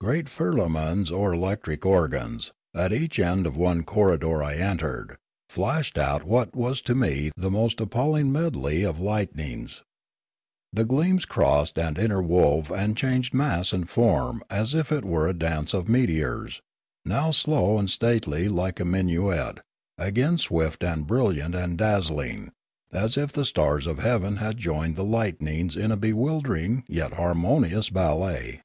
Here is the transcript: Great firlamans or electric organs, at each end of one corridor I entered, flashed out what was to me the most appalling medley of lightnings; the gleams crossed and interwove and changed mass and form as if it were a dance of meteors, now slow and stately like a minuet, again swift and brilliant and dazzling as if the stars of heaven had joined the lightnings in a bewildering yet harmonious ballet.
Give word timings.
Great 0.00 0.26
firlamans 0.28 1.10
or 1.10 1.32
electric 1.34 1.84
organs, 1.84 2.52
at 2.72 2.92
each 2.92 3.18
end 3.18 3.48
of 3.48 3.56
one 3.56 3.82
corridor 3.82 4.40
I 4.40 4.54
entered, 4.54 5.16
flashed 5.50 5.98
out 5.98 6.22
what 6.22 6.54
was 6.54 6.80
to 6.82 6.94
me 6.94 7.32
the 7.36 7.50
most 7.50 7.80
appalling 7.80 8.30
medley 8.30 8.84
of 8.84 9.00
lightnings; 9.00 9.82
the 10.72 10.84
gleams 10.84 11.24
crossed 11.24 11.80
and 11.80 11.96
interwove 11.98 12.70
and 12.70 12.96
changed 12.96 13.34
mass 13.34 13.72
and 13.72 13.90
form 13.90 14.44
as 14.48 14.72
if 14.72 14.92
it 14.92 15.04
were 15.04 15.26
a 15.26 15.34
dance 15.34 15.74
of 15.74 15.88
meteors, 15.88 16.62
now 17.04 17.32
slow 17.32 17.76
and 17.76 17.90
stately 17.90 18.48
like 18.48 18.78
a 18.78 18.84
minuet, 18.84 19.58
again 19.98 20.38
swift 20.38 20.84
and 20.84 21.08
brilliant 21.08 21.56
and 21.56 21.76
dazzling 21.76 22.52
as 22.92 23.18
if 23.18 23.32
the 23.32 23.44
stars 23.44 23.88
of 23.88 23.98
heaven 23.98 24.36
had 24.36 24.58
joined 24.58 24.94
the 24.94 25.02
lightnings 25.02 25.74
in 25.76 25.90
a 25.90 25.96
bewildering 25.96 26.84
yet 26.86 27.14
harmonious 27.14 27.90
ballet. 27.90 28.60